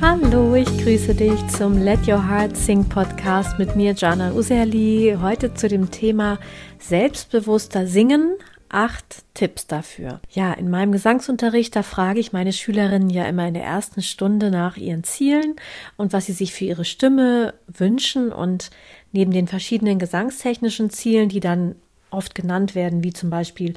[0.00, 5.16] Hallo, ich grüße dich zum Let Your Heart Sing Podcast mit mir, Jana Userli.
[5.20, 6.38] Heute zu dem Thema
[6.78, 8.36] selbstbewusster Singen.
[8.68, 10.20] Acht Tipps dafür.
[10.30, 14.50] Ja, in meinem Gesangsunterricht, da frage ich meine Schülerinnen ja immer in der ersten Stunde
[14.50, 15.56] nach ihren Zielen
[15.96, 18.32] und was sie sich für ihre Stimme wünschen.
[18.32, 18.70] Und
[19.12, 21.76] neben den verschiedenen gesangstechnischen Zielen, die dann
[22.10, 23.74] oft genannt werden, wie zum Beispiel,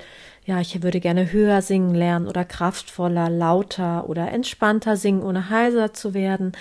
[0.47, 5.93] ja, ich würde gerne höher singen lernen oder kraftvoller, lauter oder entspannter singen, ohne heiser
[5.93, 6.53] zu werden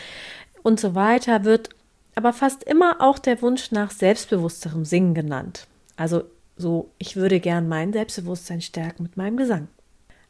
[0.65, 1.71] und so weiter, wird
[2.17, 5.69] aber fast immer auch der Wunsch nach selbstbewussterem Singen genannt.
[5.97, 6.25] Also
[6.57, 9.69] so, ich würde gern mein Selbstbewusstsein stärken mit meinem Gesang.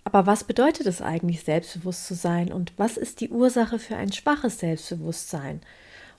[0.05, 4.13] Aber was bedeutet es eigentlich, selbstbewusst zu sein und was ist die Ursache für ein
[4.13, 5.63] schwaches Selbstbewusstsein?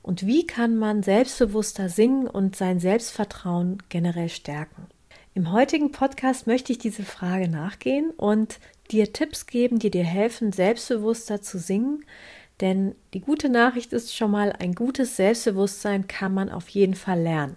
[0.02, 4.88] Und wie kann man selbstbewusster singen und sein Selbstvertrauen generell stärken?
[5.37, 8.57] Im heutigen Podcast möchte ich diese Frage nachgehen und
[8.89, 12.03] dir Tipps geben, die dir helfen, selbstbewusster zu singen.
[12.59, 17.21] Denn die gute Nachricht ist schon mal, ein gutes Selbstbewusstsein kann man auf jeden Fall
[17.21, 17.55] lernen.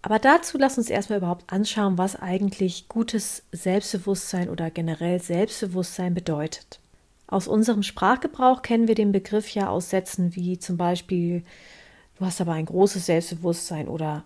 [0.00, 6.80] Aber dazu lass uns erstmal überhaupt anschauen, was eigentlich gutes Selbstbewusstsein oder generell Selbstbewusstsein bedeutet.
[7.26, 11.42] Aus unserem Sprachgebrauch kennen wir den Begriff ja aus Sätzen wie zum Beispiel,
[12.18, 14.24] du hast aber ein großes Selbstbewusstsein oder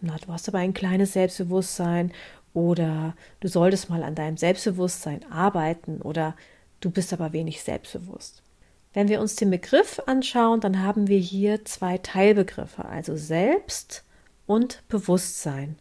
[0.00, 2.12] na, du hast aber ein kleines Selbstbewusstsein
[2.54, 6.36] oder du solltest mal an deinem Selbstbewusstsein arbeiten oder
[6.80, 8.42] du bist aber wenig selbstbewusst.
[8.94, 14.04] Wenn wir uns den Begriff anschauen, dann haben wir hier zwei Teilbegriffe, also Selbst
[14.46, 15.76] und Bewusstsein.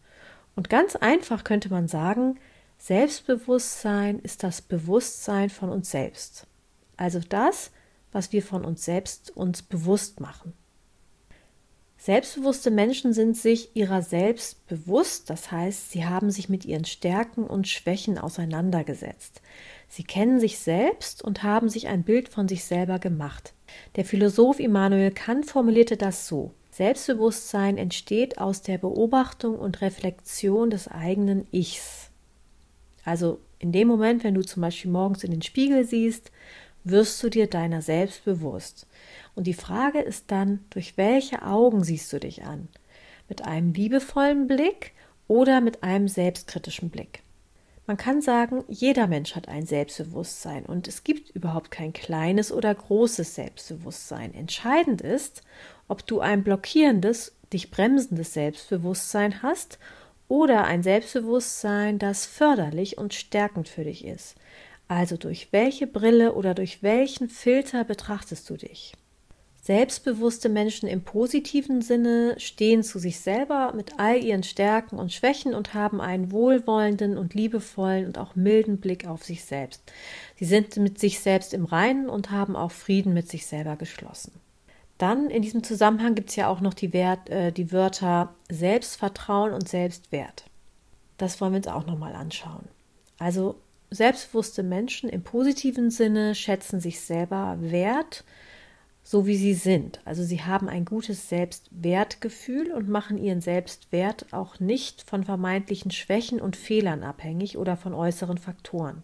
[0.56, 2.40] Und ganz einfach könnte man sagen,
[2.78, 6.48] Selbstbewusstsein ist das Bewusstsein von uns selbst.
[6.96, 7.72] Also das,
[8.12, 10.54] was wir von uns selbst uns bewusst machen.
[11.98, 17.44] Selbstbewusste Menschen sind sich ihrer selbst bewusst, das heißt, sie haben sich mit ihren Stärken
[17.44, 19.42] und Schwächen auseinandergesetzt.
[19.90, 23.54] Sie kennen sich selbst und haben sich ein Bild von sich selber gemacht.
[23.96, 30.88] Der Philosoph Immanuel Kant formulierte das so Selbstbewusstsein entsteht aus der Beobachtung und Reflexion des
[30.88, 32.12] eigenen Ichs.
[33.04, 36.32] Also in dem Moment, wenn du zum Beispiel morgens in den Spiegel siehst,
[36.90, 38.88] wirst du dir deiner selbst bewusst.
[39.36, 42.68] Und die Frage ist dann, durch welche Augen siehst du dich an?
[43.30, 44.94] Mit einem liebevollen Blick
[45.28, 47.22] oder mit einem selbstkritischen Blick?
[47.88, 52.76] Man kann sagen, jeder Mensch hat ein Selbstbewusstsein und es gibt überhaupt kein kleines oder
[52.76, 54.34] großes Selbstbewusstsein.
[54.34, 55.42] Entscheidend ist,
[55.88, 59.80] ob du ein blockierendes, dich bremsendes Selbstbewusstsein hast
[60.28, 64.36] oder ein Selbstbewusstsein, das förderlich und stärkend für dich ist.
[64.88, 68.94] Also durch welche Brille oder durch welchen Filter betrachtest du dich?
[69.62, 75.54] Selbstbewusste Menschen im positiven Sinne stehen zu sich selber mit all ihren Stärken und Schwächen
[75.54, 79.82] und haben einen wohlwollenden und liebevollen und auch milden Blick auf sich selbst.
[80.38, 84.32] Sie sind mit sich selbst im Reinen und haben auch Frieden mit sich selber geschlossen.
[84.98, 89.52] Dann in diesem Zusammenhang gibt es ja auch noch die, Wert, äh, die Wörter Selbstvertrauen
[89.52, 90.46] und Selbstwert.
[91.18, 92.70] Das wollen wir uns auch nochmal anschauen.
[93.20, 93.56] Also
[93.90, 98.24] selbstbewusste Menschen im positiven Sinne schätzen sich selber wert,
[99.04, 100.02] so wie sie sind.
[100.04, 106.42] Also sie haben ein gutes Selbstwertgefühl und machen ihren Selbstwert auch nicht von vermeintlichen Schwächen
[106.42, 109.04] und Fehlern abhängig oder von äußeren Faktoren.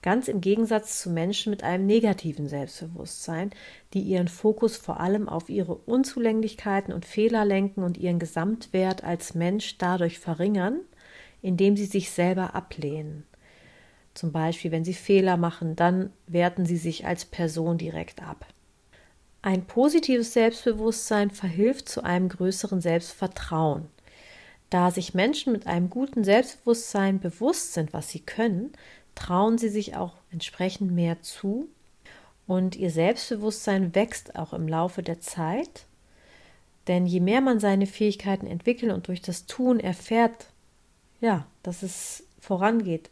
[0.00, 3.50] Ganz im Gegensatz zu Menschen mit einem negativen Selbstbewusstsein,
[3.92, 9.34] die ihren Fokus vor allem auf ihre Unzulänglichkeiten und Fehler lenken und ihren Gesamtwert als
[9.34, 10.80] Mensch dadurch verringern,
[11.40, 13.24] indem sie sich selber ablehnen.
[14.14, 18.46] Zum Beispiel, wenn sie Fehler machen, dann werten sie sich als Person direkt ab.
[19.42, 23.86] Ein positives Selbstbewusstsein verhilft zu einem größeren Selbstvertrauen.
[24.70, 28.72] Da sich Menschen mit einem guten Selbstbewusstsein bewusst sind, was sie können,
[29.14, 31.68] trauen sie sich auch entsprechend mehr zu
[32.46, 35.86] und ihr Selbstbewusstsein wächst auch im Laufe der Zeit.
[36.88, 40.46] Denn je mehr man seine Fähigkeiten entwickelt und durch das Tun erfährt,
[41.20, 43.10] ja, dass es vorangeht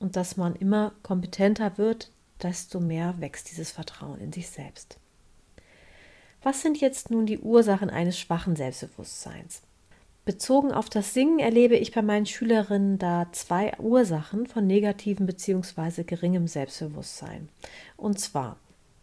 [0.00, 2.10] und dass man immer kompetenter wird,
[2.42, 4.98] desto mehr wächst dieses Vertrauen in sich selbst.
[6.42, 9.62] Was sind jetzt nun die Ursachen eines schwachen Selbstbewusstseins?
[10.24, 16.04] Bezogen auf das Singen erlebe ich bei meinen Schülerinnen da zwei Ursachen von negativem bzw.
[16.04, 17.48] geringem Selbstbewusstsein.
[17.96, 18.56] Und zwar,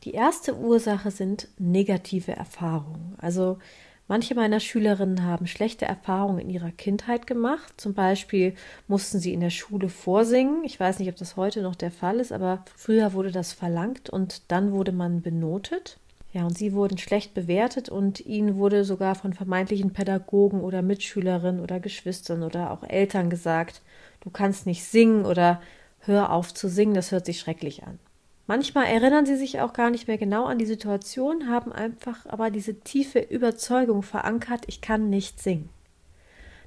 [0.04, 3.16] die erste Ursache sind negative Erfahrungen.
[3.18, 3.60] Also
[4.08, 7.74] manche meiner Schülerinnen haben schlechte Erfahrungen in ihrer Kindheit gemacht.
[7.78, 8.56] Zum Beispiel
[8.88, 10.64] mussten sie in der Schule vorsingen.
[10.64, 14.10] Ich weiß nicht, ob das heute noch der Fall ist, aber früher wurde das verlangt
[14.10, 15.98] und dann wurde man benotet.
[16.34, 21.62] Ja, und sie wurden schlecht bewertet und ihnen wurde sogar von vermeintlichen Pädagogen oder Mitschülerinnen
[21.62, 23.82] oder Geschwistern oder auch Eltern gesagt,
[24.22, 25.62] du kannst nicht singen oder
[26.02, 27.98] hör auf zu singen, das hört sich schrecklich an.
[28.48, 32.50] Manchmal erinnern sie sich auch gar nicht mehr genau an die Situation, haben einfach aber
[32.50, 35.70] diese tiefe Überzeugung verankert, ich kann nicht singen.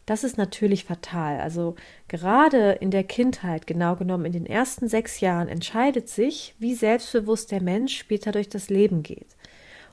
[0.05, 1.41] Das ist natürlich fatal.
[1.41, 1.77] Also
[2.09, 7.51] gerade in der Kindheit, genau genommen in den ersten sechs Jahren, entscheidet sich, wie selbstbewusst
[7.51, 9.37] der Mensch später durch das Leben geht.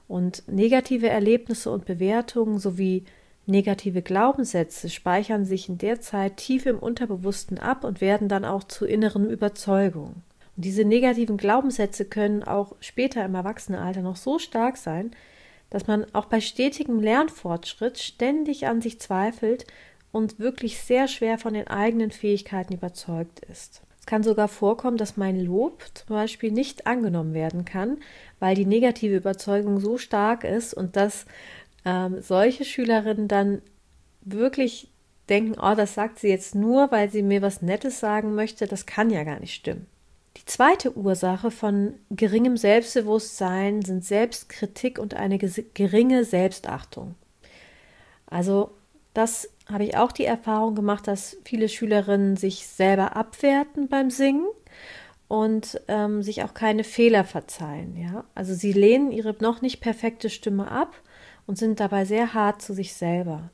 [0.09, 3.05] Und negative Erlebnisse und Bewertungen sowie
[3.45, 8.65] negative Glaubenssätze speichern sich in der Zeit tief im Unterbewussten ab und werden dann auch
[8.65, 10.23] zu inneren Überzeugungen.
[10.59, 15.11] Diese negativen Glaubenssätze können auch später im Erwachsenenalter noch so stark sein,
[15.69, 19.67] dass man auch bei stetigem Lernfortschritt ständig an sich zweifelt
[20.11, 23.83] und wirklich sehr schwer von den eigenen Fähigkeiten überzeugt ist.
[23.99, 27.97] Es kann sogar vorkommen, dass mein Lob zum Beispiel nicht angenommen werden kann,
[28.39, 31.27] weil die negative Überzeugung so stark ist und dass
[31.85, 33.61] ähm, solche Schülerinnen dann
[34.21, 34.89] wirklich
[35.29, 38.87] denken, oh, das sagt sie jetzt nur, weil sie mir was Nettes sagen möchte, das
[38.87, 39.85] kann ja gar nicht stimmen.
[40.37, 47.15] Die zweite Ursache von geringem Selbstbewusstsein sind Selbstkritik und eine geringe Selbstachtung.
[48.27, 48.69] Also
[49.15, 54.45] das habe ich auch die Erfahrung gemacht, dass viele Schülerinnen sich selber abwerten beim Singen
[55.27, 57.97] und ähm, sich auch keine Fehler verzeihen.
[57.97, 58.25] Ja?
[58.35, 60.93] Also sie lehnen ihre noch nicht perfekte Stimme ab
[61.47, 63.49] und sind dabei sehr hart zu sich selber.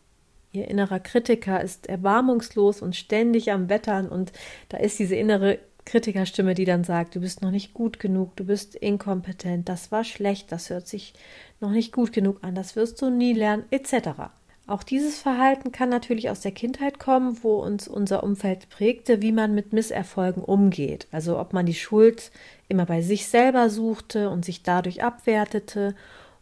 [0.51, 4.33] Ihr innerer Kritiker ist erbarmungslos und ständig am Wettern und
[4.67, 8.45] da ist diese innere Kritikerstimme, die dann sagt, du bist noch nicht gut genug, du
[8.45, 11.13] bist inkompetent, das war schlecht, das hört sich
[11.59, 14.31] noch nicht gut genug an, das wirst du nie lernen, etc.
[14.65, 19.33] Auch dieses Verhalten kann natürlich aus der Kindheit kommen, wo uns unser Umfeld prägte, wie
[19.33, 21.07] man mit Misserfolgen umgeht.
[21.11, 22.31] Also ob man die Schuld
[22.69, 25.95] immer bei sich selber suchte und sich dadurch abwertete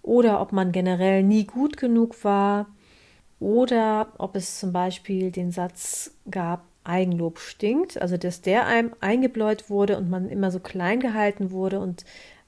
[0.04, 2.68] oder ob man generell nie gut genug war
[3.40, 9.70] oder ob es zum Beispiel den Satz gab, Eigenlob stinkt, also dass der einem eingebläut
[9.70, 12.06] wurde und man immer so klein gehalten wurde und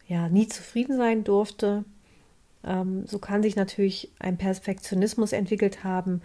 [0.07, 1.85] ja nie zufrieden sein durfte.
[2.63, 6.21] Ähm, so kann sich natürlich ein Perfektionismus entwickelt haben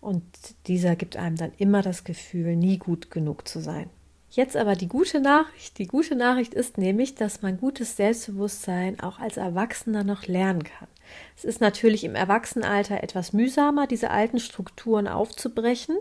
[0.00, 0.22] und
[0.66, 3.90] dieser gibt einem dann immer das Gefühl, nie gut genug zu sein.
[4.30, 5.78] Jetzt aber die gute Nachricht.
[5.78, 10.88] Die gute Nachricht ist nämlich, dass man gutes Selbstbewusstsein auch als Erwachsener noch lernen kann.
[11.34, 15.96] Es ist natürlich im Erwachsenenalter etwas mühsamer, diese alten Strukturen aufzubrechen,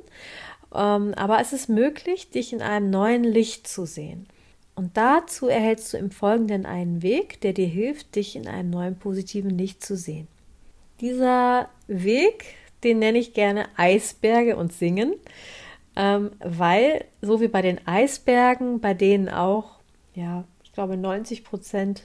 [0.72, 4.28] aber es ist möglich, dich in einem neuen Licht zu sehen.
[4.76, 8.96] Und dazu erhältst du im Folgenden einen Weg, der dir hilft, dich in einem neuen
[8.96, 10.28] positiven Licht zu sehen.
[11.02, 12.46] Dieser Weg,
[12.84, 15.16] den nenne ich gerne Eisberge und Singen,
[15.96, 19.80] ähm, weil so wie bei den Eisbergen, bei denen auch,
[20.14, 22.04] ja, ich glaube 90 Prozent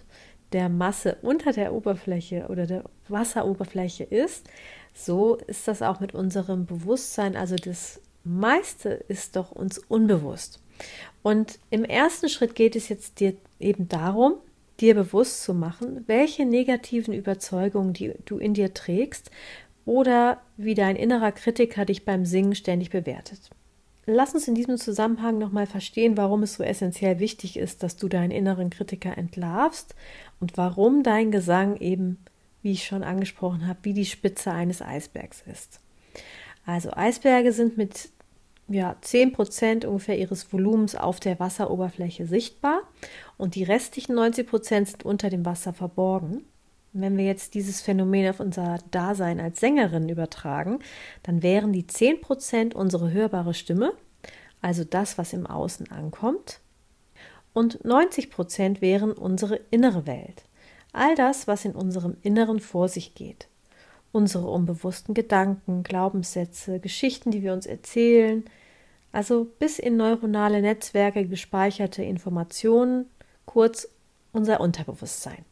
[0.52, 4.48] der Masse unter der Oberfläche oder der Wasseroberfläche ist,
[4.94, 7.36] so ist das auch mit unserem Bewusstsein.
[7.36, 10.60] Also das meiste ist doch uns unbewusst.
[11.22, 14.34] Und im ersten Schritt geht es jetzt dir eben darum,
[14.80, 19.30] dir bewusst zu machen, welche negativen Überzeugungen die du in dir trägst
[19.84, 23.50] oder wie dein innerer Kritiker dich beim Singen ständig bewertet.
[24.04, 28.08] Lass uns in diesem Zusammenhang nochmal verstehen, warum es so essentiell wichtig ist, dass du
[28.08, 29.94] deinen inneren Kritiker entlarvst
[30.40, 32.18] und warum dein Gesang eben,
[32.62, 35.80] wie ich schon angesprochen habe, wie die Spitze eines Eisbergs ist.
[36.66, 38.10] Also Eisberge sind mit
[38.72, 42.82] ja, 10% ungefähr ihres Volumens auf der Wasseroberfläche sichtbar
[43.36, 46.44] und die restlichen 90% sind unter dem Wasser verborgen.
[46.94, 50.80] wenn wir jetzt dieses Phänomen auf unser Dasein als Sängerin übertragen,
[51.22, 53.94] dann wären die 10% unsere hörbare Stimme,
[54.60, 56.60] also das, was im Außen ankommt,
[57.54, 60.44] und 90% wären unsere innere Welt,
[60.92, 63.48] all das, was in unserem Inneren vor sich geht.
[64.12, 68.44] Unsere unbewussten Gedanken, Glaubenssätze, Geschichten, die wir uns erzählen,
[69.12, 73.06] also bis in neuronale Netzwerke gespeicherte Informationen,
[73.44, 73.88] kurz
[74.32, 75.44] unser Unterbewusstsein.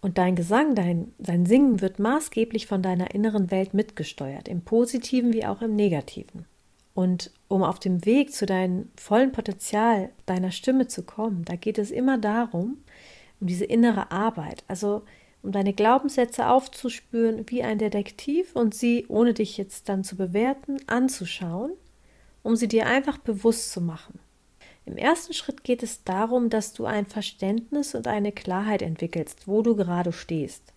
[0.00, 5.32] Und dein Gesang, dein, dein Singen wird maßgeblich von deiner inneren Welt mitgesteuert, im positiven
[5.32, 6.44] wie auch im negativen.
[6.92, 11.78] Und um auf dem Weg zu deinem vollen Potenzial deiner Stimme zu kommen, da geht
[11.78, 12.78] es immer darum,
[13.40, 15.02] um diese innere Arbeit, also
[15.42, 20.78] um deine Glaubenssätze aufzuspüren wie ein Detektiv und sie, ohne dich jetzt dann zu bewerten,
[20.86, 21.72] anzuschauen
[22.42, 24.18] um sie dir einfach bewusst zu machen.
[24.84, 29.62] Im ersten Schritt geht es darum, dass du ein Verständnis und eine Klarheit entwickelst, wo
[29.62, 30.72] du gerade stehst.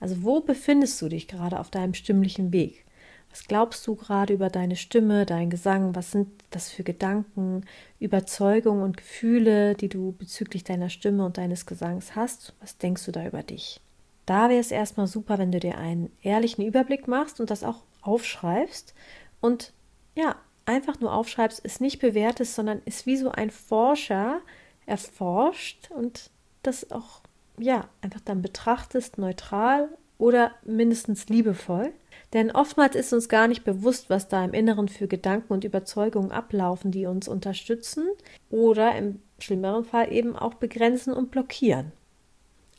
[0.00, 2.84] Also wo befindest du dich gerade auf deinem stimmlichen Weg?
[3.30, 5.94] Was glaubst du gerade über deine Stimme, dein Gesang?
[5.94, 7.64] Was sind das für Gedanken,
[7.98, 12.54] Überzeugungen und Gefühle, die du bezüglich deiner Stimme und deines Gesangs hast?
[12.60, 13.80] Was denkst du da über dich?
[14.24, 17.82] Da wäre es erstmal super, wenn du dir einen ehrlichen Überblick machst und das auch
[18.02, 18.94] aufschreibst
[19.40, 19.72] und
[20.14, 20.36] ja,
[20.68, 24.40] einfach nur aufschreibst, es nicht bewertest, sondern ist wie so ein Forscher
[24.86, 26.30] erforscht und
[26.62, 27.22] das auch,
[27.58, 31.92] ja, einfach dann betrachtest, neutral oder mindestens liebevoll.
[32.34, 36.32] Denn oftmals ist uns gar nicht bewusst, was da im Inneren für Gedanken und Überzeugungen
[36.32, 38.06] ablaufen, die uns unterstützen
[38.50, 41.92] oder im schlimmeren Fall eben auch begrenzen und blockieren.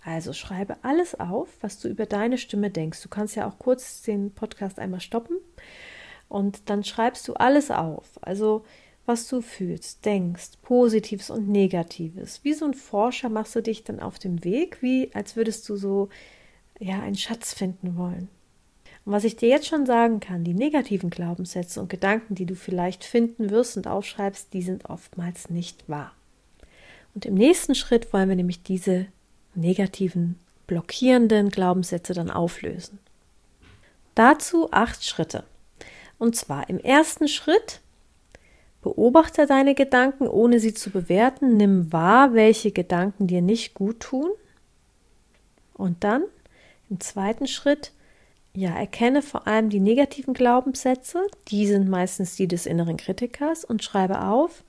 [0.04, 3.02] Also schreibe alles auf, was du über deine Stimme denkst.
[3.02, 5.38] Du kannst ja auch kurz den Podcast einmal stoppen
[6.30, 8.06] und dann schreibst du alles auf.
[8.22, 8.64] Also
[9.06, 12.42] was du fühlst, denkst, Positives und Negatives.
[12.44, 15.76] Wie so ein Forscher machst du dich dann auf dem Weg, wie als würdest du
[15.76, 16.10] so
[16.80, 18.30] ja einen Schatz finden wollen.
[19.06, 22.56] Und was ich dir jetzt schon sagen kann, die negativen Glaubenssätze und Gedanken, die du
[22.56, 26.12] vielleicht finden wirst und aufschreibst, die sind oftmals nicht wahr.
[27.16, 29.08] Und im nächsten Schritt wollen wir nämlich diese
[29.56, 33.00] negativen, blockierenden Glaubenssätze dann auflösen.
[34.14, 35.44] Dazu acht Schritte.
[36.20, 37.82] Und zwar im ersten Schritt
[38.82, 44.30] beobachte deine Gedanken, ohne sie zu bewerten, nimm wahr, welche Gedanken dir nicht gut tun.
[45.74, 46.24] Und dann
[46.90, 47.92] im zweiten Schritt
[48.54, 53.84] ja, erkenne vor allem die negativen Glaubenssätze, die sind meistens die des inneren Kritikers, und
[53.84, 54.64] schreibe auf,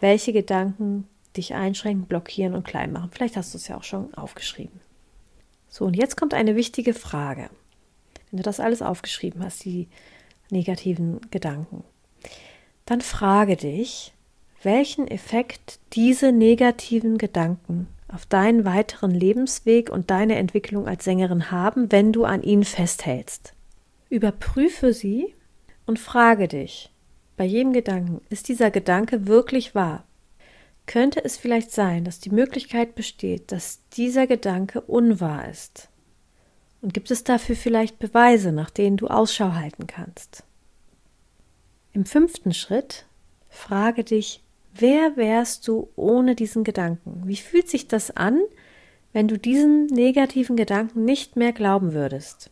[0.00, 3.10] welche Gedanken dich einschränken, blockieren und klein machen.
[3.12, 4.80] Vielleicht hast du es ja auch schon aufgeschrieben.
[5.68, 7.48] So, und jetzt kommt eine wichtige Frage.
[8.30, 9.88] Wenn du das alles aufgeschrieben hast, die
[10.50, 11.84] negativen Gedanken,
[12.84, 14.12] dann frage dich,
[14.62, 21.90] welchen Effekt diese negativen Gedanken auf deinen weiteren Lebensweg und deine Entwicklung als Sängerin haben,
[21.90, 23.54] wenn du an ihnen festhältst.
[24.08, 25.34] Überprüfe sie
[25.86, 26.90] und frage dich,
[27.36, 30.04] bei jedem Gedanken, ist dieser Gedanke wirklich wahr?
[30.86, 35.88] Könnte es vielleicht sein, dass die Möglichkeit besteht, dass dieser Gedanke unwahr ist?
[36.86, 40.44] Und gibt es dafür vielleicht Beweise, nach denen du Ausschau halten kannst?
[41.92, 43.06] Im fünften Schritt
[43.48, 44.40] frage dich,
[44.72, 47.22] Wer wärst du ohne diesen Gedanken?
[47.24, 48.40] Wie fühlt sich das an,
[49.12, 52.50] wenn du diesen negativen Gedanken nicht mehr glauben würdest?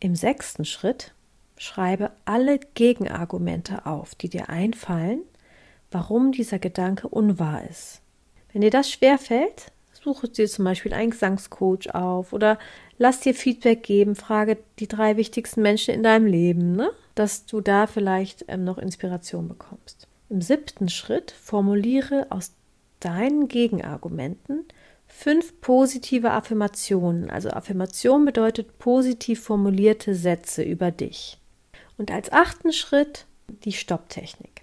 [0.00, 1.14] Im sechsten Schritt
[1.56, 5.20] schreibe alle Gegenargumente auf, die dir einfallen,
[5.92, 8.00] warum dieser Gedanke unwahr ist.
[8.52, 9.70] Wenn dir das schwerfällt,
[10.02, 12.58] suche dir zum Beispiel einen Gesangscoach auf oder
[12.98, 16.90] lass dir Feedback geben, frage die drei wichtigsten Menschen in deinem Leben, ne?
[17.14, 20.06] dass du da vielleicht ähm, noch Inspiration bekommst.
[20.28, 22.52] Im siebten Schritt formuliere aus
[23.00, 24.64] deinen Gegenargumenten
[25.06, 27.30] fünf positive Affirmationen.
[27.30, 31.38] Also Affirmation bedeutet positiv formulierte Sätze über dich.
[31.98, 33.26] Und als achten Schritt
[33.64, 34.62] die Stopptechnik.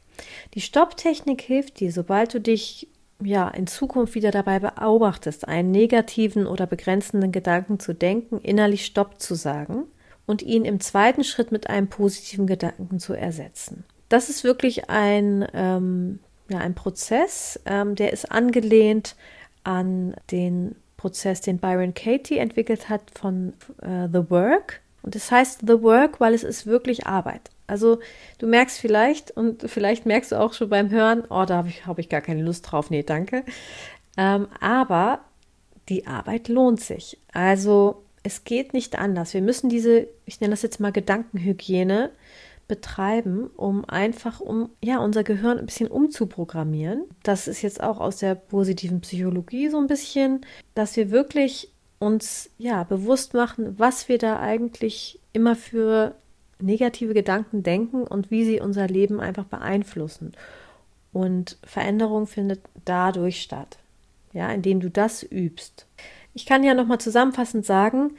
[0.53, 2.87] Die Stopptechnik hilft dir, sobald du dich
[3.21, 9.19] ja in Zukunft wieder dabei beobachtest, einen negativen oder begrenzenden Gedanken zu denken, innerlich Stopp
[9.21, 9.83] zu sagen
[10.25, 15.47] und ihn im zweiten Schritt mit einem positiven Gedanken zu ersetzen das ist wirklich ein,
[15.53, 16.19] ähm,
[16.49, 19.15] ja, ein Prozess, ähm, der ist angelehnt
[19.63, 24.81] an den Prozess, den Byron Katie entwickelt hat von äh, The Work.
[25.07, 27.49] Und das heißt The Work, weil es ist wirklich Arbeit.
[27.65, 27.99] Also
[28.39, 31.85] du merkst vielleicht und vielleicht merkst du auch schon beim Hören, oh, da habe ich,
[31.85, 32.89] hab ich gar keine Lust drauf.
[32.89, 33.45] Nee, danke.
[34.17, 35.21] Ähm, aber
[35.87, 37.17] die Arbeit lohnt sich.
[37.31, 39.33] Also es geht nicht anders.
[39.33, 42.11] Wir müssen diese, ich nenne das jetzt mal Gedankenhygiene,
[42.67, 47.05] betreiben, um einfach um ja unser Gehirn ein bisschen umzuprogrammieren.
[47.23, 50.41] Das ist jetzt auch aus der positiven Psychologie so ein bisschen,
[50.75, 56.15] dass wir wirklich uns ja bewusst machen, was wir da eigentlich immer für
[56.59, 60.33] negative Gedanken denken und wie sie unser Leben einfach beeinflussen.
[61.13, 63.77] Und Veränderung findet dadurch statt,
[64.33, 65.87] ja, indem du das übst.
[66.33, 68.13] Ich kann ja nochmal zusammenfassend sagen,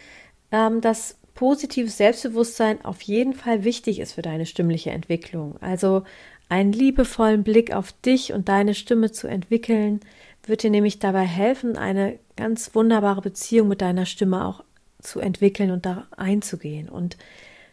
[0.50, 5.56] ähm, dass positives Selbstbewusstsein auf jeden Fall wichtig ist für deine stimmliche Entwicklung.
[5.60, 6.02] Also
[6.48, 10.00] einen liebevollen Blick auf dich und deine Stimme zu entwickeln,
[10.44, 14.64] wird dir nämlich dabei helfen, eine ganz wunderbare Beziehung mit deiner Stimme auch
[15.00, 16.88] zu entwickeln und da einzugehen.
[16.88, 17.16] Und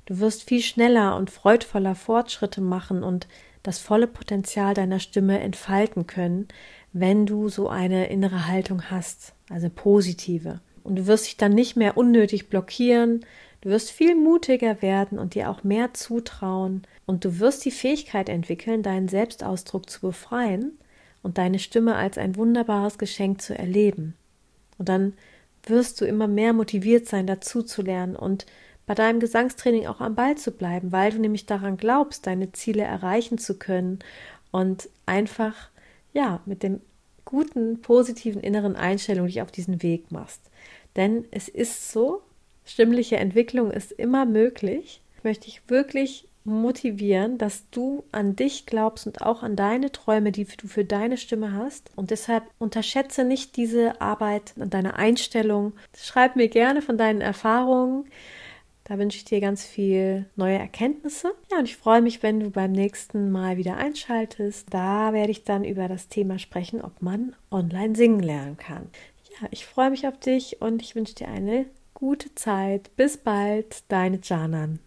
[0.06, 3.28] du wirst viel schneller und freudvoller Fortschritte machen und
[3.64, 6.48] das volle Potenzial deiner Stimme entfalten können,
[6.94, 10.60] wenn du so eine innere Haltung hast, also positive.
[10.84, 13.26] Und du wirst dich dann nicht mehr unnötig blockieren,
[13.66, 18.30] Du wirst viel mutiger werden und dir auch mehr zutrauen und du wirst die Fähigkeit
[18.30, 20.78] entwickeln, deinen Selbstausdruck zu befreien
[21.24, 24.14] und deine Stimme als ein wunderbares Geschenk zu erleben.
[24.78, 25.14] Und dann
[25.64, 28.46] wirst du immer mehr motiviert sein, dazu zu lernen und
[28.86, 32.84] bei deinem Gesangstraining auch am Ball zu bleiben, weil du nämlich daran glaubst, deine Ziele
[32.84, 34.00] erreichen zu können
[34.52, 35.70] und einfach,
[36.14, 36.82] ja, mit dem
[37.26, 40.42] guten, positiven inneren Einstellung dich auf diesen Weg machst.
[40.96, 42.22] Denn es ist so,
[42.66, 45.02] Stimmliche Entwicklung ist immer möglich.
[45.24, 50.46] Möchte ich wirklich motivieren, dass du an dich glaubst und auch an deine Träume, die
[50.46, 51.92] du für deine Stimme hast.
[51.96, 55.74] Und deshalb unterschätze nicht diese Arbeit und deine Einstellung.
[55.98, 58.06] Schreib mir gerne von deinen Erfahrungen.
[58.84, 61.34] Da wünsche ich dir ganz viel neue Erkenntnisse.
[61.52, 64.68] Ja, und ich freue mich, wenn du beim nächsten Mal wieder einschaltest.
[64.70, 68.90] Da werde ich dann über das Thema sprechen, ob man online singen lernen kann.
[69.42, 72.96] Ja, ich freue mich auf dich und ich wünsche dir eine gute Zeit.
[72.96, 74.80] Bis bald, deine Janan.